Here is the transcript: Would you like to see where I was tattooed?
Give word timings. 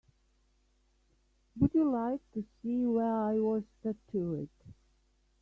Would 1.59 1.75
you 1.75 1.91
like 1.91 2.21
to 2.33 2.43
see 2.63 2.87
where 2.87 3.15
I 3.19 3.33
was 3.35 3.61
tattooed? 3.83 4.49